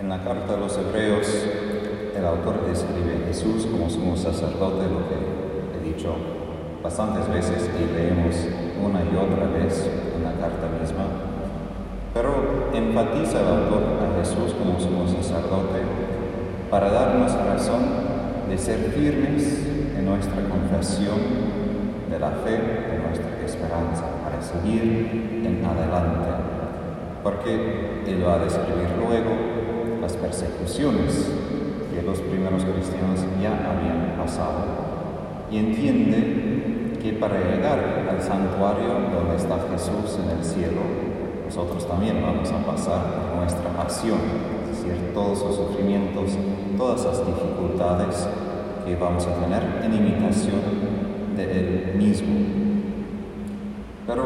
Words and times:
En 0.00 0.08
la 0.08 0.24
carta 0.24 0.54
a 0.54 0.56
los 0.56 0.76
hebreos, 0.76 1.28
el 2.16 2.26
autor 2.26 2.66
describe 2.66 3.14
a 3.14 3.26
Jesús 3.28 3.66
como 3.66 3.88
sumo 3.88 4.16
sacerdote, 4.16 4.90
lo 4.90 5.06
que 5.08 5.78
he 5.78 5.94
dicho 5.94 6.16
bastantes 6.82 7.28
veces 7.32 7.70
y 7.78 7.94
leemos 7.94 8.34
una 8.84 9.04
y 9.04 9.14
otra 9.14 9.46
vez 9.46 9.88
en 10.16 10.24
la 10.24 10.32
carta 10.32 10.66
misma, 10.80 11.04
pero 12.12 12.70
enfatiza 12.74 13.40
el 13.40 13.46
autor 13.46 13.84
a 14.02 14.18
Jesús 14.18 14.52
como 14.58 14.80
sumo 14.80 15.06
sacerdote 15.06 15.80
para 16.70 16.90
darnos 16.90 17.32
razón 17.32 17.82
de 18.50 18.58
ser 18.58 18.90
firmes 18.90 19.64
en 19.96 20.06
nuestra 20.06 20.42
confesión 20.42 21.20
de 22.10 22.18
la 22.18 22.30
fe, 22.30 22.50
de 22.50 22.98
nuestra 22.98 23.30
esperanza, 23.46 24.04
para 24.24 24.42
seguir 24.42 25.40
en 25.46 25.64
adelante, 25.64 26.30
porque 27.22 28.02
Él 28.08 28.26
va 28.26 28.34
a 28.34 28.38
describir 28.40 28.88
luego 28.98 29.63
las 30.04 30.16
persecuciones 30.18 31.30
que 31.94 32.02
los 32.02 32.18
primeros 32.20 32.62
cristianos 32.62 33.24
ya 33.40 33.56
habían 33.56 34.18
pasado 34.18 34.60
y 35.50 35.56
entiende 35.56 36.98
que 37.00 37.14
para 37.14 37.38
llegar 37.38 38.04
al 38.10 38.20
santuario 38.20 39.00
donde 39.14 39.36
está 39.36 39.56
Jesús 39.72 40.20
en 40.22 40.38
el 40.38 40.44
cielo, 40.44 40.82
nosotros 41.46 41.88
también 41.88 42.20
vamos 42.20 42.52
a 42.52 42.58
pasar 42.66 43.00
por 43.14 43.40
nuestra 43.40 43.80
acción, 43.80 44.18
es 44.70 44.84
decir, 44.84 45.14
todos 45.14 45.40
los 45.40 45.56
sufrimientos, 45.56 46.32
todas 46.76 47.02
las 47.06 47.26
dificultades 47.26 48.28
que 48.84 48.96
vamos 48.96 49.26
a 49.26 49.34
tener 49.42 49.62
en 49.84 49.94
imitación 49.94 50.60
de 51.34 51.44
Él 51.44 51.94
mismo. 51.96 52.34
Pero 54.06 54.24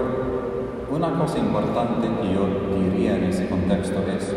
una 0.90 1.16
cosa 1.16 1.38
importante 1.38 2.09
que 2.20 2.34
yo 2.34 2.48
diría 2.90 3.16
en 3.16 3.24
ese 3.24 3.48
contexto 3.48 4.01
es 4.09 4.34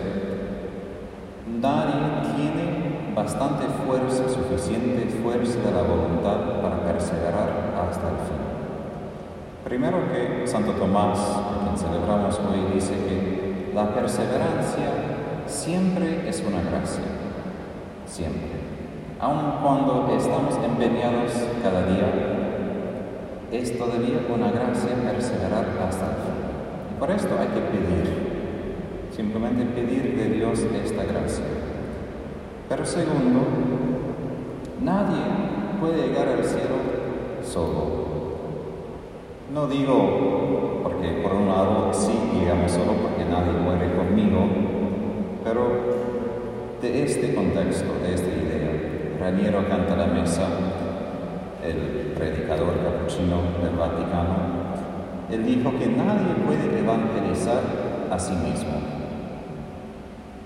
nadie 1.59 2.35
tiene 2.35 3.13
bastante 3.15 3.65
fuerza, 3.85 4.29
suficiente 4.29 5.07
fuerza 5.21 5.59
de 5.59 5.71
la 5.71 5.83
voluntad 5.83 6.61
para 6.61 6.83
perseverar 6.85 7.73
hasta 7.75 8.07
el 8.07 8.15
fin. 8.15 8.41
Primero 9.63 9.97
que 10.11 10.47
Santo 10.47 10.71
Tomás, 10.73 11.19
a 11.19 11.63
quien 11.63 11.77
celebramos 11.77 12.39
hoy, 12.39 12.73
dice 12.73 12.93
que 12.93 13.71
la 13.73 13.93
perseverancia 13.93 14.91
siempre 15.45 16.27
es 16.27 16.41
una 16.41 16.61
gracia, 16.61 17.03
siempre. 18.05 18.61
Aun 19.19 19.59
cuando 19.61 20.09
estamos 20.15 20.55
empeñados 20.63 21.31
cada 21.61 21.85
día, 21.85 22.07
es 23.51 23.77
todavía 23.77 24.25
una 24.33 24.51
gracia 24.51 24.95
perseverar 25.11 25.65
hasta 25.87 26.05
el 26.05 26.15
fin. 26.15 26.95
Y 26.95 26.99
por 26.99 27.11
esto 27.11 27.29
hay 27.39 27.47
que 27.47 27.61
pedir 27.61 28.30
simplemente 29.15 29.65
pedir 29.65 30.15
de 30.15 30.29
Dios 30.29 30.59
esta 30.83 31.03
gracia. 31.03 31.45
Pero 32.69 32.85
segundo, 32.85 33.41
nadie 34.81 35.21
puede 35.79 36.07
llegar 36.07 36.29
al 36.29 36.43
cielo 36.43 36.75
solo. 37.43 38.01
No 39.53 39.67
digo 39.67 40.79
porque 40.83 41.21
por 41.21 41.33
un 41.33 41.47
lado 41.47 41.93
sí 41.93 42.13
llegamos 42.33 42.71
solo 42.71 42.93
porque 43.01 43.25
nadie 43.25 43.51
muere 43.51 43.93
conmigo, 43.95 44.47
pero 45.43 45.67
de 46.81 47.03
este 47.03 47.35
contexto, 47.35 47.91
de 48.01 48.13
esta 48.13 48.29
idea, 48.29 49.17
Raniero 49.19 49.67
canta 49.67 49.95
la 49.97 50.07
mesa, 50.07 50.47
el 51.63 52.13
predicador 52.15 52.75
capuchino 52.81 53.41
del 53.61 53.77
Vaticano, 53.77 54.61
él 55.29 55.45
dijo 55.45 55.71
que 55.77 55.87
nadie 55.87 56.33
puede 56.45 56.79
evangelizar 56.79 57.61
a 58.09 58.17
sí 58.17 58.33
mismo. 58.33 59.00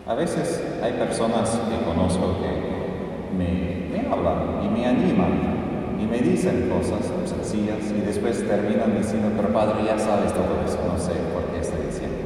A 0.08 0.14
veces 0.14 0.62
hay 0.84 0.94
personas 0.94 1.50
que 1.50 1.84
conozco 1.84 2.38
que 2.38 3.34
me, 3.36 4.06
hablan 4.08 4.62
y 4.64 4.70
me 4.70 4.86
animan 4.86 5.98
y 6.00 6.06
me 6.06 6.20
dicen 6.20 6.70
cosas 6.70 7.10
sencillas 7.26 7.90
y 7.90 8.06
después 8.06 8.48
terminan 8.48 8.96
diciendo, 8.96 9.30
pero 9.36 9.50
padre, 9.50 9.84
ya 9.84 9.98
sabes 9.98 10.32
todo 10.32 10.62
eso, 10.64 10.78
no 10.86 11.00
sé 11.00 11.14
por 11.34 11.50
qué 11.50 11.60
estoy 11.60 11.88
diciendo. 11.88 12.22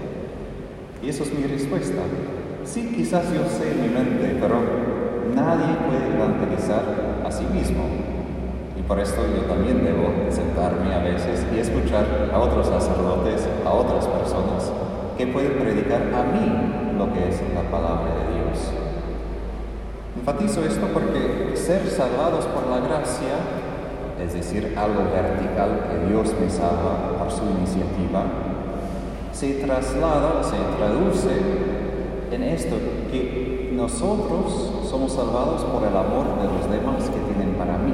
Y 1.01 1.07
eso 1.07 1.23
es 1.23 1.33
mi 1.33 1.47
respuesta. 1.47 2.01
Sí, 2.65 2.91
quizás 2.93 3.23
yo 3.31 3.47
sé 3.47 3.73
mi 3.81 3.87
mente, 3.87 4.35
pero 4.41 4.59
nadie 5.33 5.77
puede 5.87 6.13
evangelizar 6.17 6.83
a 7.25 7.31
sí 7.31 7.45
mismo. 7.45 7.85
Y 8.77 8.81
por 8.81 8.99
esto 8.99 9.21
yo 9.23 9.43
también 9.43 9.85
debo 9.85 10.11
sentarme 10.29 10.93
a 10.93 10.99
veces 10.99 11.45
y 11.55 11.59
escuchar 11.59 12.29
a 12.33 12.39
otros 12.39 12.67
sacerdotes, 12.67 13.47
a 13.65 13.71
otras 13.71 14.05
personas 14.05 14.69
que 15.17 15.27
pueden 15.27 15.53
predicar 15.53 16.01
a 16.13 16.23
mí 16.23 16.88
lo 16.99 17.13
que 17.13 17.29
es 17.29 17.39
la 17.55 17.63
palabra 17.71 18.11
de 18.11 18.35
Dios. 18.35 18.59
Enfatizo 20.17 20.65
esto 20.65 20.85
porque 20.93 21.55
ser 21.55 21.87
salvados 21.87 22.45
por 22.47 22.67
la 22.67 22.85
gracia, 22.85 23.39
es 24.21 24.33
decir, 24.33 24.75
algo 24.77 25.07
vertical 25.09 25.87
que 25.87 26.11
Dios 26.11 26.35
me 26.41 26.49
salva 26.49 27.15
por 27.17 27.31
su 27.31 27.43
iniciativa, 27.57 28.23
se 29.31 29.63
traslada, 29.63 30.43
se 30.43 30.57
traduce 30.77 31.39
en 32.31 32.43
esto, 32.43 32.75
que 33.09 33.71
nosotros 33.73 34.83
somos 34.89 35.13
salvados 35.13 35.63
por 35.63 35.81
el 35.83 35.95
amor 35.95 36.35
de 36.41 36.51
los 36.51 36.69
demás 36.69 37.09
que 37.09 37.31
tienen 37.31 37.55
para 37.55 37.77
mí. 37.77 37.93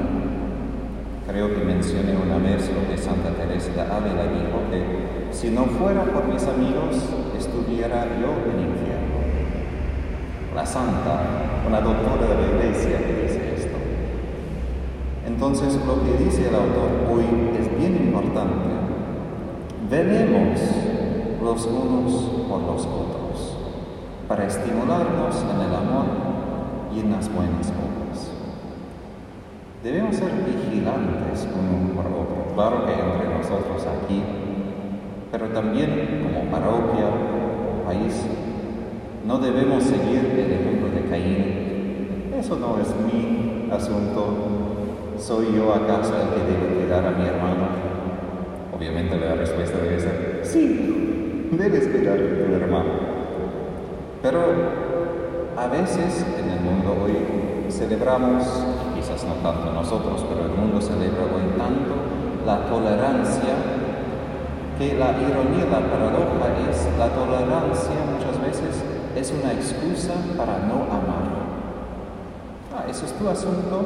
Creo 1.27 1.53
que 1.53 1.63
mencioné 1.63 2.17
una 2.17 2.37
vez 2.37 2.71
lo 2.73 2.89
que 2.89 2.97
Santa 2.97 3.29
Teresa 3.29 3.71
de 3.71 3.81
Ávila 3.81 4.23
dijo, 4.33 4.65
que 4.71 5.35
si 5.35 5.51
no 5.51 5.65
fuera 5.65 6.03
por 6.05 6.25
mis 6.25 6.43
amigos, 6.47 6.95
estuviera 7.37 8.05
yo 8.19 8.33
en 8.51 8.69
infierno 8.71 8.94
la 10.55 10.65
santa, 10.65 11.19
una 11.67 11.81
doctora 11.81 12.27
de 12.27 12.35
la 12.35 12.47
iglesia 12.47 12.97
que 12.99 13.23
dice 13.23 13.55
esto. 13.55 13.75
Entonces 15.27 15.75
lo 15.85 16.01
que 16.01 16.23
dice 16.23 16.47
el 16.47 16.55
autor 16.55 17.11
hoy 17.11 17.25
es 17.59 17.77
bien 17.77 17.97
importante. 18.07 18.69
Venemos 19.89 20.59
los 21.43 21.65
unos 21.65 22.13
por 22.47 22.61
los 22.61 22.85
otros 22.85 23.57
para 24.29 24.45
estimularnos 24.45 25.35
en 25.43 25.61
el 25.61 25.75
amor 25.75 26.05
y 26.95 27.01
en 27.01 27.11
las 27.11 27.31
buenas 27.33 27.67
obras. 27.67 28.31
Debemos 29.83 30.15
ser 30.15 30.31
vigilantes 30.31 31.47
uno 31.53 31.93
por 31.93 32.05
otro, 32.05 32.55
claro 32.55 32.85
que 32.85 32.93
entre 32.93 33.37
nosotros 33.37 33.85
aquí, 33.85 34.23
pero 35.31 35.49
también 35.49 36.23
como 36.23 36.49
parroquia, 36.49 37.05
país, 37.85 38.25
no 39.25 39.39
debemos 39.39 39.83
seguir 39.83 40.31
el 40.37 40.51
ejemplo 40.51 40.89
de 40.89 41.09
Caín. 41.09 42.31
Eso 42.37 42.57
no 42.57 42.77
es 42.79 42.89
mi 43.11 43.69
asunto. 43.71 44.23
¿Soy 45.17 45.47
yo 45.55 45.73
acaso 45.73 46.13
el 46.13 46.29
que 46.29 46.51
debe 46.51 46.75
cuidar 46.75 47.05
a 47.05 47.11
mi 47.11 47.25
hermano? 47.25 47.67
Obviamente 48.75 49.17
la 49.17 49.35
respuesta 49.35 49.77
debe 49.79 49.99
ser, 49.99 50.41
sí, 50.43 51.49
debes 51.51 51.87
cuidar 51.87 52.15
a 52.15 52.47
tu 52.47 52.53
hermano. 52.53 52.91
Pero 54.21 54.39
a 55.57 55.67
veces 55.67 56.25
en 56.37 56.49
el 56.49 56.59
mundo 56.59 56.95
hoy 57.03 57.71
celebramos, 57.71 58.43
quizás 58.93 59.23
no 59.23 59.35
tanto 59.35 59.71
nosotros, 59.71 60.25
pero 60.29 60.45
el 60.45 60.51
mundo 60.51 60.81
celebra 60.81 61.23
hoy 61.23 61.57
tanto 61.57 61.95
la 62.45 62.65
tolerancia 62.67 63.55
que 64.77 64.93
la 64.99 65.11
ironía, 65.11 65.65
la 65.71 65.79
paradoja 65.79 66.69
es 66.69 66.87
la 66.99 67.09
tolerancia 67.09 67.95
muchas 68.11 68.41
veces 68.41 68.94
es 69.15 69.31
una 69.31 69.53
excusa 69.53 70.13
para 70.37 70.59
no 70.59 70.83
amar. 70.83 71.45
Ah, 72.75 72.85
eso 72.89 73.05
es 73.05 73.13
tu 73.13 73.27
asunto, 73.29 73.81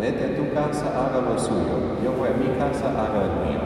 vete 0.00 0.24
a 0.24 0.36
tu 0.36 0.54
casa, 0.54 0.86
haga 0.94 1.20
lo 1.20 1.38
suyo, 1.38 1.98
yo 2.02 2.12
voy 2.12 2.28
a 2.28 2.38
mi 2.38 2.56
casa, 2.56 2.90
haga 2.90 3.24
el 3.24 3.50
mío. 3.50 3.60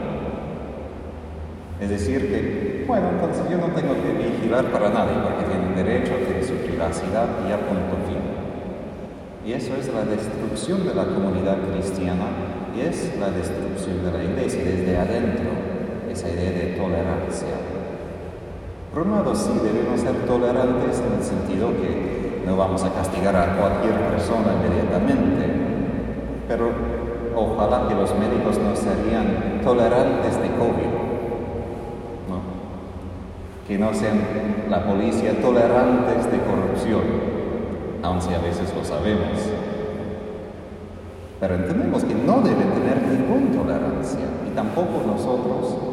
Es 1.79 1.89
decir, 1.89 2.29
que, 2.29 2.85
bueno, 2.87 3.09
entonces 3.09 3.43
yo 3.49 3.57
no 3.57 3.67
tengo 3.73 3.93
que 3.93 4.13
vigilar 4.13 4.65
para 4.65 4.89
nadie, 4.89 5.13
porque 5.23 5.45
tienen 5.45 5.75
derecho, 5.75 6.13
tienen 6.25 6.43
su 6.43 6.55
privacidad 6.55 7.27
y 7.45 7.49
ya 7.49 7.57
punto 7.57 7.97
fin. 8.07 8.21
Y 9.45 9.53
eso 9.53 9.75
es 9.75 9.87
la 9.93 10.03
destrucción 10.03 10.87
de 10.87 10.95
la 10.95 11.05
comunidad 11.05 11.57
cristiana 11.71 12.25
y 12.75 12.81
es 12.81 13.17
la 13.19 13.29
destrucción 13.29 14.03
de 14.05 14.11
la 14.11 14.23
iglesia 14.23 14.63
desde 14.63 14.97
adentro, 14.97 15.49
esa 16.11 16.29
idea 16.29 16.51
de 16.51 16.75
tolerancia. 16.77 17.70
Por 18.93 19.03
un 19.03 19.11
lado, 19.11 19.33
sí, 19.33 19.51
debemos 19.63 20.01
ser 20.01 20.13
tolerantes 20.27 20.99
en 20.99 21.17
el 21.17 21.23
sentido 21.23 21.69
que 21.69 22.43
no 22.45 22.57
vamos 22.57 22.83
a 22.83 22.91
castigar 22.91 23.33
a 23.37 23.55
cualquier 23.55 23.95
persona 24.11 24.51
inmediatamente, 24.59 25.47
pero 26.45 26.71
ojalá 27.33 27.87
que 27.87 27.95
los 27.95 28.13
médicos 28.19 28.57
no 28.57 28.75
serían 28.75 29.61
tolerantes 29.63 30.35
de 30.41 30.49
COVID, 30.57 30.91
¿no? 32.27 32.41
que 33.65 33.77
no 33.77 33.93
sean 33.93 34.19
la 34.69 34.83
policía 34.83 35.39
tolerantes 35.39 36.29
de 36.29 36.39
corrupción, 36.39 37.01
aunque 38.03 38.35
a 38.35 38.39
veces 38.39 38.73
lo 38.75 38.83
sabemos. 38.83 39.39
Pero 41.39 41.55
entendemos 41.55 42.03
que 42.03 42.13
no 42.13 42.41
deben 42.41 42.71
tener 42.71 43.01
ninguna 43.07 43.57
tolerancia 43.57 44.27
y 44.45 44.53
tampoco 44.53 45.01
nosotros 45.07 45.91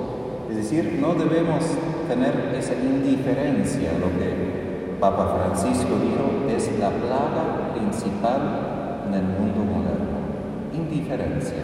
es 0.51 0.56
decir, 0.56 0.99
no 1.01 1.12
debemos 1.15 1.62
tener 2.08 2.55
esa 2.56 2.75
indiferencia 2.75 3.93
lo 4.00 4.08
que 4.19 4.96
Papa 4.99 5.37
Francisco 5.37 5.94
dijo, 6.02 6.49
es 6.49 6.78
la 6.81 6.88
plaga 6.90 7.75
principal 7.75 9.05
en 9.06 9.14
el 9.14 9.22
mundo 9.22 9.60
moderno. 9.62 10.19
Indiferencia. 10.72 11.62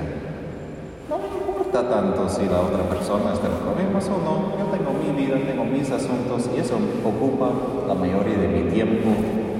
No 1.08 1.18
me 1.18 1.26
importa 1.26 1.88
tanto 1.88 2.28
si 2.28 2.46
la 2.46 2.60
otra 2.60 2.84
persona 2.88 3.32
está 3.32 3.48
en 3.48 3.54
problemas 3.54 4.06
o 4.06 4.18
no. 4.22 4.54
Yo 4.58 4.66
tengo 4.70 4.92
mi 4.92 5.10
vida, 5.18 5.36
tengo 5.44 5.64
mis 5.64 5.90
asuntos 5.90 6.48
y 6.54 6.60
eso 6.60 6.76
ocupa 7.04 7.50
la 7.88 7.94
mayoría 7.94 8.38
de 8.38 8.48
mi 8.48 8.70
tiempo, 8.70 9.10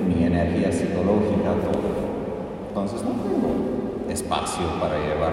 mi 0.07 0.25
energía 0.25 0.71
psicológica, 0.71 1.57
todo. 1.65 1.91
Entonces 2.69 3.03
no 3.03 3.11
tengo 3.11 4.09
espacio 4.09 4.67
para 4.81 4.99
llevar 4.99 5.33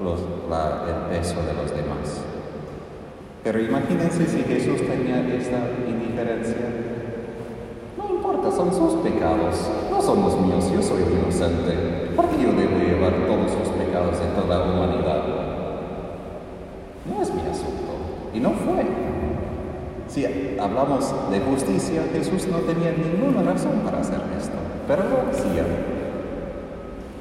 el 0.00 1.16
peso 1.16 1.36
de 1.42 1.54
los 1.54 1.70
demás. 1.70 2.29
Pero 3.42 3.58
imagínense 3.58 4.26
si 4.26 4.42
Jesús 4.42 4.86
tenía 4.86 5.26
esta 5.34 5.70
indiferencia. 5.88 6.56
No 7.96 8.14
importa, 8.14 8.50
son 8.52 8.72
sus 8.72 9.00
pecados, 9.00 9.70
no 9.90 10.02
son 10.02 10.20
los 10.20 10.38
míos, 10.40 10.70
yo 10.74 10.82
soy 10.82 11.02
inocente. 11.02 12.10
¿Por 12.14 12.26
qué 12.28 12.42
yo 12.42 12.52
debo 12.52 12.78
llevar 12.78 13.14
todos 13.26 13.50
sus 13.50 13.68
pecados 13.74 14.20
de 14.20 14.26
toda 14.40 14.58
la 14.58 14.64
humanidad? 14.72 15.22
No 17.06 17.22
es 17.22 17.32
mi 17.32 17.40
asunto. 17.40 17.92
Y 18.34 18.40
no 18.40 18.50
fue. 18.50 18.84
Si 20.08 20.26
hablamos 20.58 21.14
de 21.30 21.40
justicia, 21.40 22.02
Jesús 22.12 22.46
no 22.48 22.58
tenía 22.58 22.92
ninguna 22.92 23.52
razón 23.52 23.80
para 23.84 24.00
hacer 24.00 24.20
esto, 24.36 24.56
pero 24.86 25.04
lo 25.04 25.30
hacía 25.30 25.64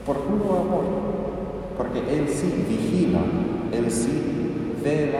por 0.05 0.17
puro 0.17 0.59
amor, 0.59 0.83
porque 1.77 1.99
Él 1.99 2.27
sí 2.27 2.65
vigila, 2.67 3.19
Él 3.71 3.91
sí 3.91 4.73
vela 4.83 5.19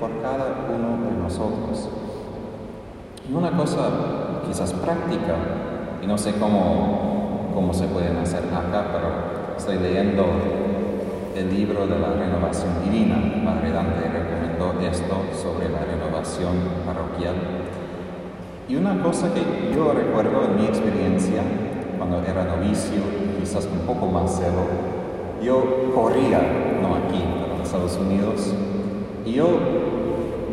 por 0.00 0.10
cada 0.22 0.66
uno 0.68 1.04
de 1.04 1.22
nosotros. 1.22 1.88
Y 3.28 3.34
una 3.34 3.50
cosa 3.56 3.90
quizás 4.46 4.72
práctica, 4.72 5.34
y 6.02 6.06
no 6.06 6.16
sé 6.16 6.32
cómo, 6.38 7.50
cómo 7.54 7.74
se 7.74 7.86
pueden 7.86 8.16
hacer 8.16 8.44
acá, 8.44 8.86
pero 8.92 9.56
estoy 9.56 9.78
leyendo 9.78 10.24
el 11.36 11.54
libro 11.54 11.86
de 11.86 11.98
la 11.98 12.12
renovación 12.12 12.72
divina. 12.84 13.16
Padre 13.44 13.72
Dante 13.72 14.08
recomendó 14.08 14.80
esto 14.88 15.22
sobre 15.40 15.68
la 15.68 15.80
renovación 15.80 16.54
parroquial. 16.86 17.34
Y 18.68 18.76
una 18.76 19.02
cosa 19.02 19.32
que 19.32 19.74
yo 19.74 19.92
recuerdo 19.92 20.44
en 20.44 20.56
mi 20.56 20.66
experiencia 20.66 21.42
cuando 21.96 22.22
era 22.22 22.44
novicio, 22.44 23.00
quizás 23.38 23.66
un 23.66 23.86
poco 23.86 24.06
más 24.06 24.36
cero, 24.38 24.66
yo 25.42 25.92
corría, 25.94 26.40
no 26.82 26.96
aquí, 26.96 27.24
pero 27.40 27.54
en 27.54 27.62
Estados 27.62 27.96
Unidos, 27.96 28.54
y 29.28 29.34
yo 29.34 29.46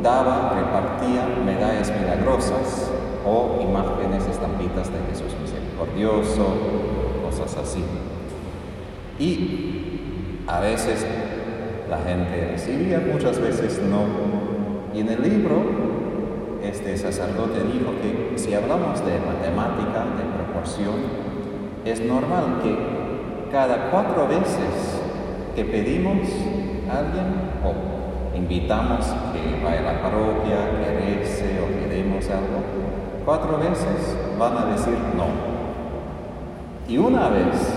daba, 0.03 0.53
repartía 0.55 1.27
medallas 1.45 1.91
milagrosas 1.97 2.91
o 3.25 3.59
imágenes, 3.61 4.27
estampitas 4.27 4.91
de 4.91 4.99
Jesús 5.09 5.33
misericordioso, 5.41 6.45
cosas 7.23 7.57
así. 7.57 7.83
Y 9.17 10.41
a 10.45 10.59
veces 10.59 11.05
la 11.89 11.99
gente 11.99 12.49
recibía, 12.51 13.01
muchas 13.11 13.39
veces 13.39 13.81
no. 13.81 14.03
Y 14.93 14.99
en 14.99 15.09
el 15.09 15.23
libro, 15.23 15.55
este 16.61 16.97
sacerdote 16.97 17.61
dijo 17.71 17.93
que 18.01 18.37
si 18.37 18.53
hablamos 18.53 18.99
de 19.05 19.19
matemática, 19.19 20.05
de 20.17 20.43
proporción, 20.43 20.95
es 21.85 22.01
normal 22.01 22.59
que 22.61 23.51
cada 23.51 23.89
cuatro 23.89 24.27
veces 24.27 24.99
que 25.55 25.63
pedimos 25.63 26.27
a 26.91 26.99
alguien 26.99 27.44
invitamos 28.35 29.05
que 29.33 29.63
vaya 29.63 29.79
a 29.79 29.93
la 29.93 30.01
parroquia, 30.01 30.71
que 30.71 31.19
rece 31.19 31.59
o 31.61 31.67
que 31.67 31.95
demos 31.95 32.25
algo, 32.29 32.61
cuatro 33.23 33.57
veces 33.57 34.15
van 34.37 34.57
a 34.57 34.65
decir 34.71 34.97
no. 35.15 35.25
Y 36.87 36.97
una 36.97 37.29
vez 37.29 37.73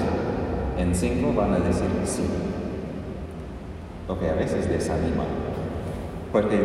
en 0.78 0.94
cinco 0.94 1.32
van 1.34 1.54
a 1.54 1.58
decir 1.58 1.88
sí. 2.04 2.24
Lo 4.06 4.18
que 4.18 4.28
a 4.28 4.34
veces 4.34 4.68
desanima. 4.68 5.24
Porque 6.32 6.56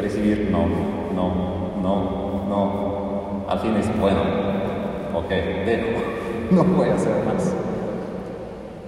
recibir 0.00 0.50
no, 0.50 0.66
no, 1.14 1.80
no, 1.82 2.46
no, 2.48 3.44
al 3.48 3.58
fin 3.58 3.74
es 3.76 4.00
bueno, 4.00 4.20
ok, 5.14 5.28
dejo, 5.28 6.00
no 6.52 6.64
voy 6.64 6.88
a 6.90 6.94
hacer 6.94 7.24
más. 7.24 7.52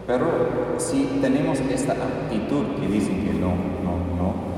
Pero 0.06 0.26
si 0.82 1.18
tenemos 1.20 1.60
esta 1.60 1.92
actitud 1.92 2.64
que 2.80 2.88
dicen 2.88 3.24
que 3.24 3.32
no, 3.34 3.48
no, 3.82 3.96
no, 4.16 4.52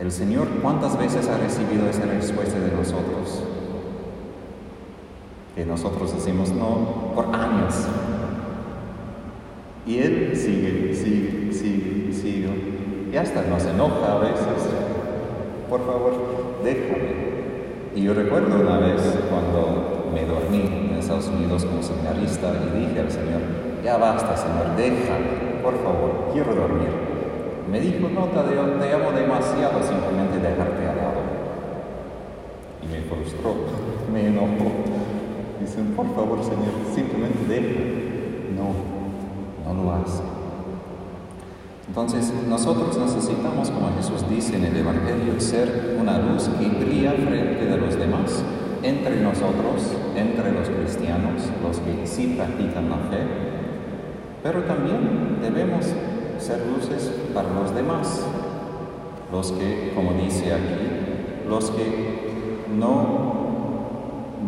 el 0.00 0.10
Señor 0.10 0.48
cuántas 0.62 0.98
veces 0.98 1.28
ha 1.28 1.36
recibido 1.36 1.86
esa 1.86 2.06
respuesta 2.06 2.58
de 2.58 2.72
nosotros? 2.72 3.42
Que 5.54 5.66
nosotros 5.66 6.14
decimos 6.14 6.52
no 6.52 7.12
por 7.14 7.26
años. 7.34 7.74
Y 9.86 9.98
Él 9.98 10.32
sigue, 10.34 10.94
sigue, 10.94 11.52
sigue, 11.52 12.12
sigue. 12.14 12.48
Y 13.12 13.16
hasta 13.16 13.42
nos 13.42 13.62
enoja 13.66 14.12
a 14.12 14.18
veces. 14.20 14.70
Por 15.68 15.84
favor, 15.84 16.12
déjame. 16.64 17.20
Y 17.94 18.02
yo 18.02 18.14
recuerdo 18.14 18.58
una 18.58 18.78
vez 18.78 19.02
cuando 19.28 20.10
me 20.14 20.24
dormí 20.24 20.90
en 20.92 20.96
Estados 20.98 21.28
Unidos 21.28 21.66
como 21.66 21.82
seminarista 21.82 22.54
y 22.54 22.86
dije 22.86 23.00
al 23.00 23.10
Señor, 23.10 23.69
ya 23.82 23.96
basta, 23.96 24.36
Señor, 24.36 24.76
déjame, 24.76 25.60
por 25.62 25.74
favor, 25.82 26.30
quiero 26.32 26.54
dormir. 26.54 26.88
Me 27.70 27.80
dijo, 27.80 28.08
no, 28.08 28.26
te 28.26 28.92
amo 28.92 29.12
demasiado 29.12 29.82
simplemente 29.82 30.38
dejarte 30.38 30.88
al 30.88 30.96
lado. 30.96 31.20
Y 32.82 32.86
me 32.86 33.00
frustró, 33.02 33.54
me 34.12 34.26
enojó. 34.26 34.72
Dicen, 35.60 35.94
por 35.94 36.06
favor, 36.14 36.42
Señor, 36.42 36.74
simplemente 36.94 37.44
deja. 37.46 37.80
No, 38.56 39.72
no 39.72 39.82
lo 39.82 39.92
hace. 39.92 40.22
Entonces, 41.86 42.32
nosotros 42.48 42.98
necesitamos, 42.98 43.70
como 43.70 43.94
Jesús 43.96 44.28
dice 44.28 44.56
en 44.56 44.64
el 44.64 44.76
Evangelio, 44.76 45.40
ser 45.40 45.96
una 46.00 46.18
luz 46.18 46.48
que 46.58 46.68
brilla 46.68 47.12
frente 47.12 47.64
de 47.64 47.76
los 47.76 47.96
demás, 47.96 48.42
entre 48.82 49.20
nosotros, 49.20 49.96
entre 50.16 50.52
los 50.52 50.68
cristianos, 50.68 51.42
los 51.62 51.78
que 51.78 52.06
sí 52.06 52.34
practican 52.36 52.90
la 52.90 52.96
fe, 52.96 53.59
pero 54.42 54.62
también 54.62 55.38
debemos 55.42 55.86
ser 56.38 56.66
luces 56.66 57.12
para 57.34 57.50
los 57.50 57.74
demás, 57.74 58.24
los 59.30 59.52
que, 59.52 59.92
como 59.94 60.12
dice 60.14 60.52
aquí, 60.52 61.46
los 61.48 61.70
que 61.70 62.64
no, 62.76 63.34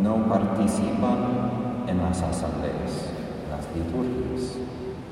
no 0.02 0.28
participan 0.28 1.84
en 1.86 1.98
las 1.98 2.22
asambleas, 2.22 3.10
las 3.50 3.66
liturgias. 3.76 4.56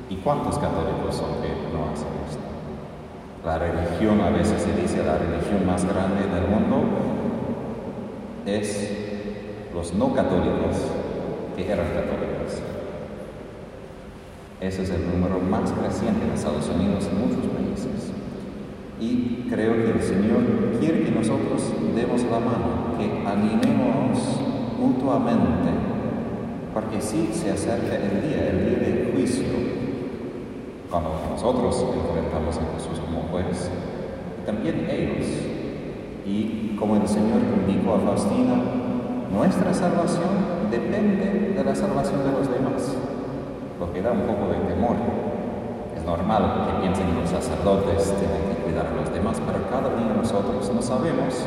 ¿Y 0.08 0.16
cuántos 0.16 0.58
católicos 0.58 1.14
son 1.14 1.42
que 1.42 1.48
no 1.72 1.90
hacen 1.92 2.08
esto? 2.28 2.40
La 3.44 3.58
religión, 3.58 4.20
a 4.20 4.30
veces 4.30 4.62
se 4.62 4.72
dice, 4.80 5.04
la 5.04 5.18
religión 5.18 5.66
más 5.66 5.84
grande 5.84 6.26
del 6.26 6.48
mundo 6.48 6.82
es 8.46 8.90
los 9.74 9.94
no 9.94 10.12
católicos 10.14 10.76
que 11.56 11.70
eran 11.70 11.86
católicos. 11.86 12.79
Ese 14.60 14.82
es 14.82 14.90
el 14.90 15.10
número 15.10 15.40
más 15.40 15.72
creciente 15.72 16.26
en 16.26 16.32
Estados 16.32 16.68
Unidos 16.68 17.08
y 17.10 17.16
muchos 17.16 17.50
países. 17.50 18.12
Y 19.00 19.48
creo 19.48 19.72
que 19.72 19.92
el 19.92 20.02
Señor 20.02 20.44
quiere 20.78 21.04
que 21.04 21.12
nosotros 21.12 21.72
demos 21.96 22.22
la 22.24 22.40
mano, 22.40 22.92
que 22.98 23.26
animemos 23.26 24.18
mutuamente, 24.78 25.70
porque 26.74 27.00
sí 27.00 27.30
se 27.32 27.52
acerca 27.52 27.96
el 27.96 28.28
día, 28.28 28.50
el 28.50 28.68
día 28.68 28.78
del 28.86 29.12
juicio, 29.14 29.46
cuando 30.90 31.10
nosotros 31.30 31.82
enfrentamos 31.96 32.58
a 32.58 32.76
Jesús 32.76 33.00
como 33.00 33.28
juez, 33.32 33.70
también 34.44 34.86
ellos. 34.90 35.26
Y 36.26 36.76
como 36.78 36.96
el 36.96 37.08
Señor 37.08 37.40
indicó 37.66 37.94
a 37.94 38.00
Faustina, 38.00 38.60
nuestra 39.32 39.72
salvación 39.72 40.68
depende 40.70 41.54
de 41.56 41.64
la 41.64 41.74
salvación 41.74 42.24
de 42.24 42.32
los 42.32 42.50
demás 42.52 43.09
lo 43.80 43.90
que 43.92 44.02
da 44.02 44.12
un 44.12 44.28
poco 44.28 44.52
de 44.52 44.60
temor. 44.68 44.96
Es 45.96 46.04
normal 46.04 46.68
que 46.68 46.82
piensen 46.82 47.06
que 47.06 47.20
los 47.20 47.30
sacerdotes 47.30 48.14
tienen 48.20 48.42
que 48.52 48.62
cuidar 48.62 48.86
a 48.86 48.94
los 48.94 49.12
demás, 49.12 49.40
pero 49.40 49.64
cada 49.70 49.88
uno 49.88 50.12
de 50.12 50.16
nosotros 50.20 50.70
no 50.72 50.82
sabemos 50.82 51.46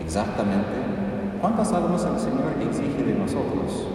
exactamente 0.00 0.82
cuántas 1.40 1.72
almas 1.72 2.04
el 2.04 2.18
Señor 2.18 2.58
exige 2.60 3.04
de 3.04 3.14
nosotros 3.14 3.86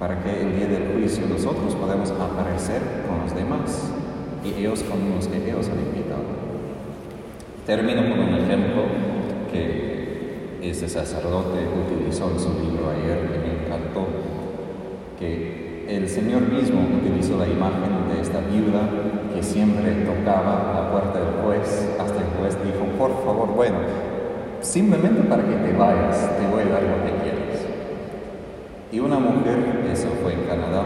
para 0.00 0.20
que 0.22 0.42
el 0.42 0.56
día 0.56 0.66
del 0.66 0.92
juicio 0.92 1.26
nosotros 1.28 1.74
podamos 1.76 2.10
aparecer 2.10 2.82
con 3.08 3.20
los 3.22 3.34
demás 3.34 3.90
y 4.44 4.60
ellos 4.60 4.82
con 4.82 4.98
los 5.14 5.28
que 5.28 5.48
ellos 5.48 5.68
han 5.68 5.78
invitado. 5.78 6.26
Termino 7.64 8.02
con 8.10 8.18
un 8.20 8.34
ejemplo 8.34 8.82
que 9.50 10.58
este 10.62 10.88
sacerdote 10.88 11.66
utilizó 11.86 12.30
en 12.30 12.40
su 12.40 12.48
libro 12.60 12.90
ayer 12.90 13.24
y 13.24 13.38
me 13.38 13.64
encantó, 13.64 14.06
que 15.18 15.65
el 15.88 16.08
Señor 16.08 16.42
mismo 16.42 16.80
utilizó 17.00 17.38
la 17.38 17.46
imagen 17.46 18.08
de 18.12 18.20
esta 18.20 18.40
viuda 18.40 18.88
que 19.32 19.42
siempre 19.42 19.92
tocaba 20.04 20.72
la 20.74 20.90
puerta 20.90 21.20
del 21.20 21.44
juez 21.44 21.88
hasta 22.00 22.18
el 22.18 22.26
juez 22.38 22.56
dijo, 22.64 22.84
por 22.98 23.24
favor, 23.24 23.54
bueno, 23.54 23.78
simplemente 24.60 25.22
para 25.22 25.44
que 25.44 25.54
te 25.54 25.72
vayas, 25.76 26.38
te 26.38 26.46
voy 26.48 26.62
a 26.62 26.72
dar 26.72 26.82
lo 26.82 27.04
que 27.04 27.22
quieras. 27.22 27.66
Y 28.90 28.98
una 28.98 29.18
mujer, 29.18 29.86
eso 29.92 30.08
fue 30.22 30.34
en 30.34 30.42
Canadá, 30.42 30.84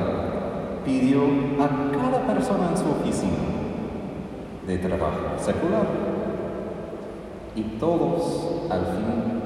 pidió 0.85 1.23
a 1.61 1.69
cada 1.93 2.27
persona 2.27 2.71
en 2.71 2.77
su 2.77 2.91
oficina 2.91 3.39
de 4.67 4.79
trabajo 4.79 5.39
secular. 5.39 5.87
Y 7.57 7.63
todos 7.79 8.71
al 8.71 8.81
fin 8.81 9.41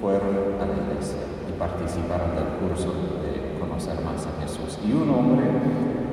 fueron 0.00 0.56
a 0.60 0.66
la 0.66 0.72
iglesia 0.72 1.20
y 1.48 1.58
participaron 1.58 2.34
del 2.34 2.68
curso 2.68 2.92
conocer 3.58 3.94
más 4.04 4.26
a 4.26 4.40
Jesús. 4.42 4.78
Y 4.86 4.92
un 4.92 5.10
hombre 5.10 5.44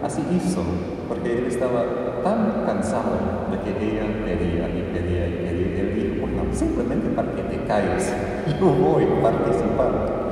así 0.03 0.21
hizo, 0.35 0.61
porque 1.07 1.39
él 1.39 1.45
estaba 1.47 1.83
tan 2.23 2.65
cansado 2.65 3.17
de 3.51 3.57
que 3.63 3.71
ella 3.85 4.03
pedía 4.25 4.67
y 4.69 4.81
pedía 4.93 5.27
y 5.27 5.31
pedía. 5.47 5.81
Él 5.81 5.95
dijo, 5.95 6.27
bueno, 6.27 6.43
simplemente 6.53 7.09
para 7.09 7.31
que 7.35 7.43
te 7.43 7.63
calles, 7.65 8.13
yo 8.59 8.65
voy 8.65 9.03
a 9.03 9.21
participar. 9.21 10.23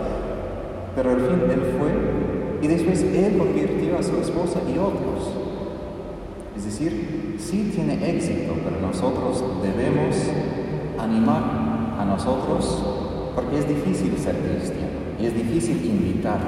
Pero 0.95 1.09
al 1.11 1.19
fin 1.21 1.51
él 1.51 1.75
fue 1.77 1.91
y 2.61 2.67
después 2.67 3.01
él 3.01 3.37
convirtió 3.37 3.97
a 3.97 4.03
su 4.03 4.17
esposa 4.17 4.59
y 4.67 4.77
otros. 4.77 5.31
Es 6.55 6.65
decir, 6.65 7.37
sí 7.39 7.71
tiene 7.73 7.93
éxito, 8.09 8.53
pero 8.63 8.79
nosotros 8.85 9.43
debemos 9.63 10.15
animar 10.99 11.95
a 11.97 12.05
nosotros 12.05 12.83
porque 13.35 13.59
es 13.59 13.67
difícil 13.67 14.17
ser 14.17 14.35
cristiano 14.35 15.01
y 15.19 15.25
es 15.25 15.35
difícil 15.35 15.83
invitar 15.85 16.39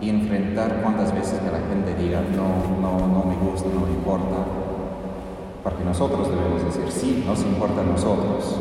y 0.00 0.10
enfrentar 0.10 0.82
cuantas 0.82 1.14
veces 1.14 1.40
que 1.40 1.50
la 1.50 1.58
gente 1.58 1.94
diga 1.94 2.20
no, 2.20 2.80
no, 2.80 3.06
no 3.06 3.24
me 3.24 3.36
gusta, 3.36 3.68
no 3.72 3.86
me 3.86 3.92
importa. 3.92 4.36
Porque 5.62 5.84
nosotros 5.84 6.28
debemos 6.28 6.64
decir 6.64 6.90
sí, 6.90 7.24
nos 7.26 7.42
importa 7.42 7.80
a 7.80 7.84
nosotros. 7.84 8.60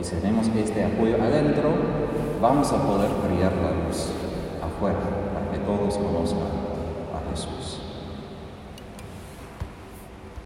Y 0.00 0.04
si 0.04 0.16
tenemos 0.16 0.48
este 0.48 0.84
apoyo 0.84 1.16
adentro, 1.20 1.70
vamos 2.40 2.72
a 2.72 2.82
poder 2.86 3.10
brillar 3.26 3.52
la 3.52 3.84
luz 3.84 4.08
afuera 4.62 4.98
para 5.34 5.50
que 5.50 5.58
todos 5.58 5.98
conozcan. 5.98 6.59